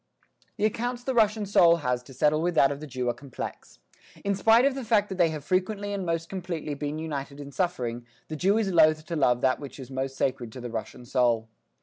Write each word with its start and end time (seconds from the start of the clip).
The 0.57 0.65
accounts 0.65 1.03
the 1.03 1.13
Russian 1.13 1.45
soul 1.45 1.75
has 1.85 2.01
to 2.01 2.13
settle 2.15 2.41
with 2.41 2.55
that 2.55 2.71
of 2.71 2.79
the 2.79 2.87
Jew 2.87 3.07
are 3.09 3.13
complex. 3.13 3.77
In 4.25 4.33
spite 4.33 4.65
of 4.65 4.73
the 4.73 4.83
fact 4.83 5.15
they 5.15 5.29
have 5.29 5.45
frequently 5.45 5.93
and 5.93 6.03
most 6.07 6.27
completely 6.27 6.73
been 6.73 6.97
united 6.97 7.39
in 7.39 7.51
suffering, 7.51 8.07
the 8.27 8.35
Jew 8.35 8.57
is 8.57 8.71
loath 8.73 9.05
to 9.05 9.15
love 9.15 9.41
that 9.41 9.59
which 9.59 9.79
is 9.79 9.91
most 9.91 10.17
sacred 10.17 10.51
to 10.53 10.59
the 10.59 10.71
Russian 10.71 11.05
soul. 11.05 11.49